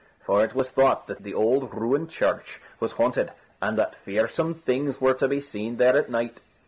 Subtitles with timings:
[0.25, 4.99] For it was thought that the old ruined church was haunted, and that fearsome things
[4.99, 6.39] were to be seen there at night.